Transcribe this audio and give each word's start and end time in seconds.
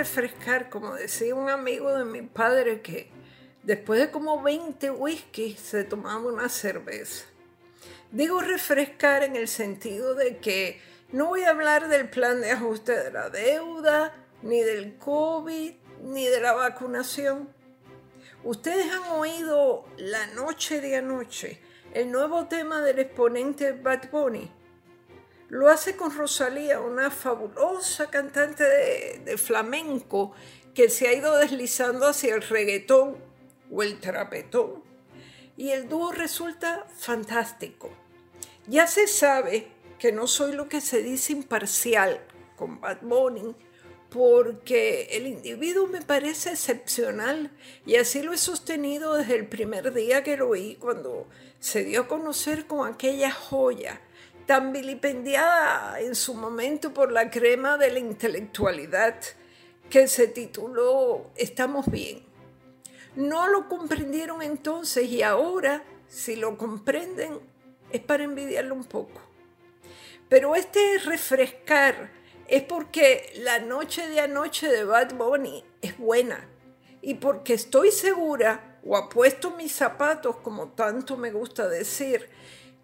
refrescar, 0.00 0.70
como 0.70 0.94
decía 0.94 1.34
un 1.34 1.50
amigo 1.50 1.94
de 1.94 2.06
mi 2.06 2.22
padre 2.22 2.80
que 2.80 3.10
después 3.62 4.00
de 4.00 4.10
como 4.10 4.42
20 4.42 4.92
whisky 4.92 5.54
se 5.54 5.84
tomaba 5.84 6.20
una 6.20 6.48
cerveza. 6.48 7.26
Digo 8.10 8.40
refrescar 8.40 9.22
en 9.24 9.36
el 9.36 9.46
sentido 9.46 10.14
de 10.14 10.38
que 10.38 10.80
no 11.12 11.26
voy 11.26 11.42
a 11.42 11.50
hablar 11.50 11.88
del 11.88 12.08
plan 12.08 12.40
de 12.40 12.50
ajuste 12.50 12.96
de 12.96 13.12
la 13.12 13.28
deuda, 13.28 14.14
ni 14.40 14.62
del 14.62 14.96
COVID, 14.96 15.74
ni 16.04 16.24
de 16.24 16.40
la 16.40 16.54
vacunación. 16.54 17.50
Ustedes 18.42 18.90
han 18.90 19.18
oído 19.18 19.84
La 19.98 20.28
Noche 20.28 20.80
de 20.80 20.96
Anoche, 20.96 21.60
el 21.92 22.10
nuevo 22.10 22.46
tema 22.46 22.80
del 22.80 23.00
exponente 23.00 23.72
Bad 23.72 24.10
Bunny. 24.10 24.50
Lo 25.50 25.68
hace 25.68 25.96
con 25.96 26.16
Rosalía, 26.16 26.78
una 26.78 27.10
fabulosa 27.10 28.08
cantante 28.08 28.62
de, 28.62 29.36
flamenco 29.36 30.32
que 30.74 30.88
se 30.88 31.08
ha 31.08 31.12
ido 31.12 31.36
deslizando 31.36 32.06
hacia 32.06 32.36
el 32.36 32.42
reggaetón 32.42 33.16
o 33.68 33.82
el 33.82 33.98
trapetón. 33.98 34.84
Y 35.56 35.70
el 35.70 35.88
dúo 35.88 36.12
resulta 36.12 36.86
fantástico. 36.96 37.90
Ya 38.68 38.86
se 38.86 39.08
sabe 39.08 39.66
que 39.98 40.12
no 40.12 40.28
soy 40.28 40.52
lo 40.52 40.68
que 40.68 40.80
se 40.80 41.02
dice 41.02 41.32
imparcial 41.32 42.20
con 42.56 42.80
Bad 42.80 43.00
Bunny, 43.02 43.56
porque 44.08 45.08
el 45.10 45.26
individuo 45.26 45.88
me 45.88 46.00
parece 46.00 46.50
excepcional 46.50 47.50
y 47.84 47.96
así 47.96 48.22
lo 48.22 48.32
he 48.32 48.38
sostenido 48.38 49.14
desde 49.14 49.34
el 49.34 49.48
primer 49.48 49.92
día 49.92 50.22
que 50.22 50.36
lo 50.36 50.50
oí 50.50 50.76
cuando 50.76 51.26
se 51.58 51.82
dio 51.82 52.02
a 52.02 52.08
conocer 52.08 52.66
con 52.66 52.88
aquella 52.88 53.32
joya 53.32 54.00
tan 54.50 54.72
vilipendiada 54.72 56.00
en 56.00 56.16
su 56.16 56.34
momento 56.34 56.92
por 56.92 57.12
la 57.12 57.30
crema 57.30 57.78
de 57.78 57.92
la 57.92 58.00
intelectualidad 58.00 59.14
que 59.88 60.08
se 60.08 60.26
tituló 60.26 61.30
Estamos 61.36 61.88
bien. 61.88 62.24
No 63.14 63.46
lo 63.46 63.68
comprendieron 63.68 64.42
entonces 64.42 65.08
y 65.08 65.22
ahora, 65.22 65.84
si 66.08 66.34
lo 66.34 66.58
comprenden, 66.58 67.38
es 67.92 68.00
para 68.00 68.24
envidiarlo 68.24 68.74
un 68.74 68.82
poco. 68.82 69.20
Pero 70.28 70.56
este 70.56 70.98
refrescar 70.98 72.10
es 72.48 72.64
porque 72.64 73.32
la 73.44 73.60
noche 73.60 74.08
de 74.08 74.18
anoche 74.18 74.66
de 74.66 74.82
Bad 74.82 75.14
Bunny 75.14 75.62
es 75.80 75.96
buena 75.96 76.44
y 77.02 77.14
porque 77.14 77.54
estoy 77.54 77.92
segura 77.92 78.80
o 78.84 78.96
apuesto 78.96 79.52
mis 79.52 79.70
zapatos, 79.70 80.38
como 80.38 80.70
tanto 80.70 81.16
me 81.16 81.30
gusta 81.30 81.68
decir, 81.68 82.28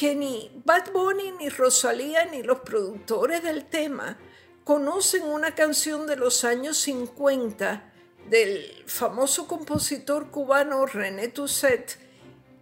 que 0.00 0.14
ni 0.14 0.50
Bad 0.64 0.92
Bunny, 0.92 1.30
ni 1.32 1.50
Rosalía, 1.50 2.24
ni 2.24 2.42
los 2.42 2.60
productores 2.60 3.42
del 3.42 3.66
tema 3.66 4.16
conocen 4.64 5.24
una 5.24 5.54
canción 5.54 6.06
de 6.06 6.16
los 6.16 6.42
años 6.44 6.78
50 6.78 7.92
del 8.30 8.82
famoso 8.86 9.46
compositor 9.46 10.30
cubano 10.30 10.86
René 10.86 11.28
Tusset 11.28 11.98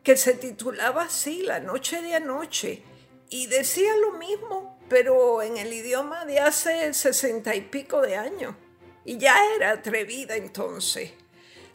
que 0.02 0.16
se 0.16 0.34
titulaba 0.34 1.02
así, 1.02 1.44
La 1.44 1.60
noche 1.60 2.02
de 2.02 2.16
anoche, 2.16 2.82
y 3.30 3.46
decía 3.46 3.96
lo 3.98 4.18
mismo, 4.18 4.76
pero 4.88 5.40
en 5.40 5.58
el 5.58 5.72
idioma 5.72 6.24
de 6.24 6.40
hace 6.40 6.92
sesenta 6.92 7.54
y 7.54 7.60
pico 7.60 8.02
de 8.02 8.16
años. 8.16 8.56
Y 9.04 9.16
ya 9.16 9.36
era 9.54 9.70
atrevida 9.70 10.34
entonces. 10.34 11.12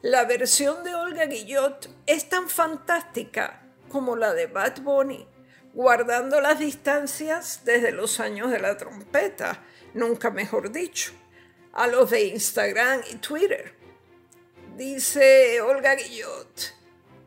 La 0.01 0.25
versión 0.25 0.83
de 0.83 0.93
Olga 0.93 1.25
Guillot 1.25 1.89
es 2.05 2.27
tan 2.27 2.49
fantástica 2.49 3.65
como 3.87 4.17
la 4.17 4.33
de 4.33 4.47
Bad 4.47 4.81
Bunny, 4.81 5.25
guardando 5.73 6.39
las 6.41 6.59
distancias 6.59 7.61
desde 7.65 7.91
los 7.91 8.19
años 8.19 8.51
de 8.51 8.59
la 8.59 8.77
trompeta, 8.77 9.63
nunca 9.93 10.29
mejor 10.29 10.71
dicho, 10.71 11.11
a 11.73 11.87
los 11.87 12.11
de 12.11 12.25
Instagram 12.25 13.01
y 13.11 13.15
Twitter. 13.15 13.75
Dice 14.77 15.61
Olga 15.61 15.95
Guillot, 15.95 16.75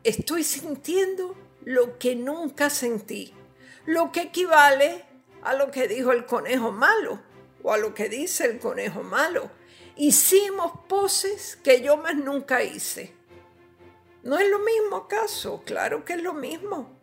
estoy 0.03 0.43
sintiendo 0.43 1.35
lo 1.63 1.97
que 1.97 2.15
nunca 2.15 2.69
sentí 2.69 3.33
lo 3.87 4.11
que 4.11 4.21
equivale 4.23 5.05
a 5.41 5.53
lo 5.55 5.71
que 5.71 5.87
dijo 5.87 6.11
el 6.11 6.25
conejo 6.25 6.71
malo 6.71 7.21
o 7.63 7.71
a 7.71 7.77
lo 7.77 7.93
que 7.93 8.09
dice 8.09 8.45
el 8.45 8.59
conejo 8.59 9.01
malo. 9.01 9.49
Hicimos 9.95 10.73
poses 10.87 11.55
que 11.63 11.81
yo 11.81 11.97
más 11.97 12.15
nunca 12.15 12.61
hice. 12.61 13.15
¿No 14.23 14.37
es 14.37 14.49
lo 14.49 14.59
mismo 14.59 14.97
acaso? 14.97 15.63
Claro 15.65 16.03
que 16.03 16.13
es 16.13 16.21
lo 16.21 16.33
mismo. 16.33 16.96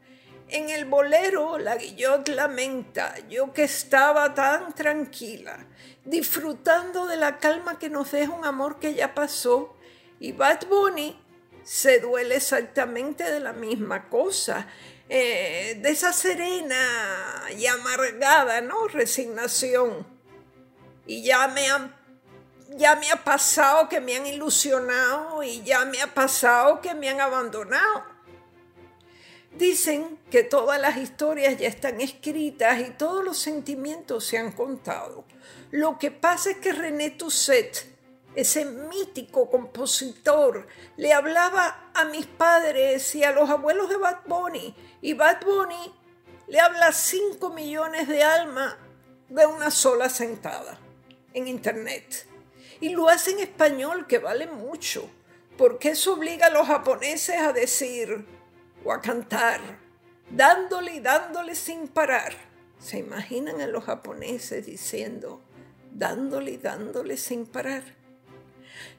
En 0.54 0.70
el 0.70 0.84
bolero 0.84 1.58
la 1.58 1.74
Guillot 1.74 2.28
lamenta, 2.28 3.16
yo 3.28 3.52
que 3.52 3.64
estaba 3.64 4.34
tan 4.34 4.72
tranquila, 4.72 5.66
disfrutando 6.04 7.06
de 7.06 7.16
la 7.16 7.38
calma 7.38 7.76
que 7.80 7.90
nos 7.90 8.12
deja 8.12 8.30
un 8.32 8.44
amor 8.44 8.78
que 8.78 8.94
ya 8.94 9.16
pasó, 9.16 9.76
y 10.20 10.30
Bad 10.30 10.68
Bunny 10.68 11.20
se 11.64 11.98
duele 11.98 12.36
exactamente 12.36 13.24
de 13.24 13.40
la 13.40 13.52
misma 13.52 14.08
cosa. 14.08 14.68
Eh, 15.08 15.76
de 15.82 15.90
esa 15.90 16.12
serena 16.12 17.48
y 17.58 17.66
amargada, 17.66 18.60
¿no? 18.60 18.86
Resignación. 18.86 20.06
Y 21.04 21.24
ya 21.24 21.48
me 21.48 21.68
han 21.68 21.96
ya 22.76 22.94
me 22.94 23.10
ha 23.10 23.24
pasado 23.24 23.88
que 23.88 24.00
me 24.00 24.16
han 24.16 24.26
ilusionado 24.26 25.42
y 25.42 25.64
ya 25.64 25.84
me 25.84 26.00
ha 26.00 26.14
pasado 26.14 26.80
que 26.80 26.94
me 26.94 27.08
han 27.08 27.20
abandonado. 27.20 28.13
Dicen 29.56 30.18
que 30.30 30.42
todas 30.42 30.80
las 30.80 30.96
historias 30.96 31.56
ya 31.58 31.68
están 31.68 32.00
escritas 32.00 32.80
y 32.80 32.90
todos 32.90 33.24
los 33.24 33.38
sentimientos 33.38 34.24
se 34.24 34.38
han 34.38 34.52
contado. 34.52 35.24
Lo 35.70 35.98
que 35.98 36.10
pasa 36.10 36.50
es 36.50 36.56
que 36.58 36.72
René 36.72 37.10
Tusset 37.10 37.94
ese 38.34 38.64
mítico 38.64 39.48
compositor, 39.50 40.66
le 40.96 41.12
hablaba 41.12 41.90
a 41.94 42.04
mis 42.06 42.26
padres 42.26 43.14
y 43.14 43.22
a 43.22 43.32
los 43.32 43.48
abuelos 43.48 43.88
de 43.88 43.96
Bad 43.96 44.20
Bunny. 44.26 44.74
Y 45.00 45.14
Bad 45.14 45.44
Bunny 45.44 45.94
le 46.48 46.60
habla 46.60 46.88
a 46.88 46.92
5 46.92 47.50
millones 47.50 48.08
de 48.08 48.22
almas 48.22 48.76
de 49.28 49.46
una 49.46 49.70
sola 49.70 50.08
sentada 50.08 50.78
en 51.32 51.48
internet. 51.48 52.26
Y 52.80 52.90
lo 52.90 53.08
hace 53.08 53.32
en 53.32 53.40
español, 53.40 54.06
que 54.06 54.18
vale 54.18 54.46
mucho, 54.46 55.08
porque 55.56 55.90
eso 55.90 56.14
obliga 56.14 56.48
a 56.48 56.50
los 56.50 56.66
japoneses 56.66 57.36
a 57.36 57.52
decir 57.52 58.26
o 58.84 58.92
a 58.92 59.00
cantar, 59.00 59.60
dándole 60.30 60.94
y 60.94 61.00
dándole 61.00 61.54
sin 61.54 61.88
parar. 61.88 62.34
¿Se 62.78 62.98
imaginan 62.98 63.60
a 63.60 63.66
los 63.66 63.84
japoneses 63.84 64.66
diciendo, 64.66 65.42
dándole 65.90 66.52
y 66.52 66.56
dándole 66.58 67.16
sin 67.16 67.46
parar? 67.46 67.82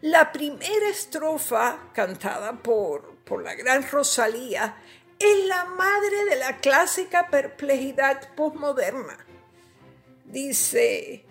La 0.01 0.31
primera 0.31 0.89
estrofa, 0.89 1.91
cantada 1.93 2.63
por, 2.63 3.15
por 3.25 3.43
la 3.43 3.53
gran 3.53 3.87
Rosalía, 3.89 4.77
es 5.19 5.45
la 5.45 5.65
madre 5.65 6.25
de 6.29 6.35
la 6.37 6.57
clásica 6.57 7.29
perplejidad 7.29 8.33
postmoderna. 8.35 9.25
Dice, 10.25 11.25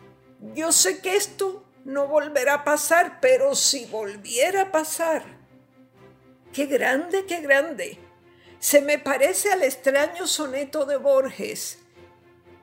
yo 0.54 0.72
sé 0.72 1.00
que 1.00 1.16
esto 1.16 1.64
no 1.84 2.06
volverá 2.06 2.54
a 2.54 2.64
pasar, 2.64 3.18
pero 3.20 3.54
si 3.54 3.84
volviera 3.86 4.62
a 4.62 4.72
pasar, 4.72 5.24
qué 6.52 6.66
grande, 6.66 7.26
qué 7.26 7.40
grande. 7.40 7.98
Se 8.64 8.80
me 8.80 8.98
parece 8.98 9.52
al 9.52 9.62
extraño 9.62 10.26
soneto 10.26 10.86
de 10.86 10.96
Borges. 10.96 11.80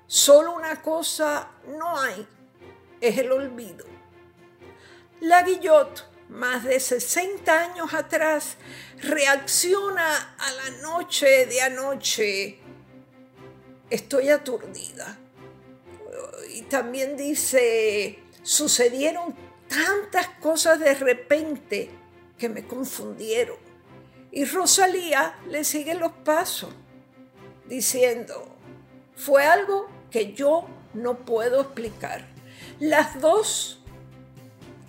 Solo 0.07 0.56
una 0.56 0.81
cosa 0.81 1.51
no 1.67 1.95
hay, 1.95 2.28
es 3.00 3.19
el 3.19 3.31
olvido. 3.31 3.85
La 5.19 5.44
Guillot, 5.44 6.09
más 6.29 6.63
de 6.63 6.79
60 6.79 7.56
años 7.56 7.94
atrás, 7.94 8.57
reacciona 8.97 10.35
a 10.40 10.51
la 10.53 10.69
noche 10.81 11.45
de 11.45 11.61
anoche. 11.61 12.57
Estoy 13.91 14.29
aturdida. 14.29 15.19
Y 16.50 16.63
también 16.63 17.16
dice, 17.16 18.23
sucedieron 18.41 19.35
tantas 19.70 20.29
cosas 20.40 20.79
de 20.79 20.96
repente 20.96 21.91
que 22.40 22.49
me 22.49 22.66
confundieron. 22.66 23.60
Y 24.31 24.45
Rosalía 24.45 25.35
le 25.49 25.63
sigue 25.63 25.93
los 25.93 26.11
pasos, 26.11 26.69
diciendo, 27.67 28.55
fue 29.16 29.45
algo 29.45 29.89
que 30.09 30.33
yo 30.33 30.67
no 30.93 31.17
puedo 31.17 31.61
explicar. 31.61 32.25
Las 32.79 33.19
dos 33.19 33.81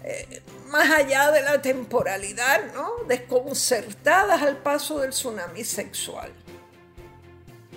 eh, 0.04 0.42
más 0.68 0.90
allá 0.90 1.30
de 1.30 1.42
la 1.42 1.60
temporalidad, 1.60 2.72
¿no? 2.74 3.04
desconcertadas 3.06 4.42
al 4.42 4.56
paso 4.56 5.00
del 5.00 5.10
tsunami 5.10 5.64
sexual. 5.64 6.32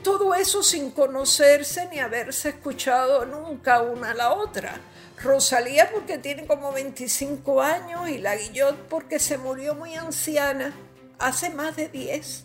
Todo 0.01 0.33
eso 0.33 0.63
sin 0.63 0.91
conocerse 0.91 1.87
ni 1.87 1.99
haberse 1.99 2.49
escuchado 2.49 3.25
nunca 3.25 3.81
una 3.81 4.11
a 4.11 4.13
la 4.13 4.33
otra. 4.33 4.79
Rosalía 5.21 5.91
porque 5.91 6.17
tiene 6.17 6.45
como 6.45 6.71
25 6.71 7.61
años 7.61 8.07
y 8.09 8.17
la 8.17 8.35
Guillot 8.35 8.87
porque 8.87 9.19
se 9.19 9.37
murió 9.37 9.75
muy 9.75 9.95
anciana, 9.95 10.73
hace 11.19 11.49
más 11.49 11.75
de 11.75 11.89
10. 11.89 12.43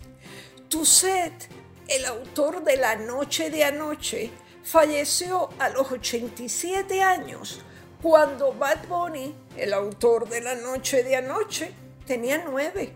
Tusset, 0.68 1.48
el 1.88 2.04
autor 2.06 2.62
de 2.64 2.76
La 2.76 2.96
Noche 2.96 3.50
de 3.50 3.64
Anoche, 3.64 4.30
falleció 4.62 5.48
a 5.58 5.68
los 5.68 5.90
87 5.90 7.02
años 7.02 7.62
cuando 8.02 8.54
Bad 8.54 8.86
Bunny, 8.88 9.34
el 9.56 9.74
autor 9.74 10.28
de 10.28 10.40
La 10.40 10.54
Noche 10.54 11.02
de 11.02 11.16
Anoche, 11.16 11.72
tenía 12.06 12.42
nueve. 12.46 12.94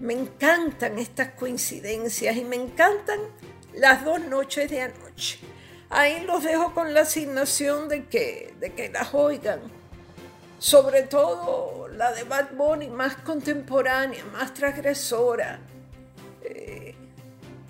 Me 0.00 0.14
encantan 0.14 0.98
estas 0.98 1.34
coincidencias 1.34 2.36
y 2.36 2.44
me 2.44 2.56
encantan 2.56 3.20
las 3.74 4.04
dos 4.04 4.20
noches 4.20 4.70
de 4.70 4.82
anoche. 4.82 5.38
Ahí 5.90 6.24
los 6.24 6.42
dejo 6.42 6.74
con 6.74 6.94
la 6.94 7.02
asignación 7.02 7.88
de 7.88 8.06
que, 8.06 8.54
de 8.58 8.72
que 8.72 8.88
las 8.88 9.12
oigan. 9.14 9.60
Sobre 10.58 11.02
todo 11.02 11.81
de 12.10 12.24
Bad 12.24 12.54
Bunny, 12.56 12.88
más 12.88 13.16
contemporánea, 13.18 14.24
más 14.24 14.52
transgresora. 14.52 15.60
Eh, 16.42 16.94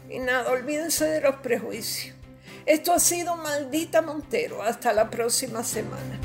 y 0.08 0.18
nada, 0.18 0.50
olvídense 0.50 1.04
de 1.04 1.20
los 1.20 1.36
prejuicios. 1.36 2.16
Esto 2.64 2.94
ha 2.94 2.98
sido 2.98 3.36
Maldita 3.36 4.00
Montero. 4.00 4.62
Hasta 4.62 4.92
la 4.92 5.10
próxima 5.10 5.62
semana. 5.62 6.18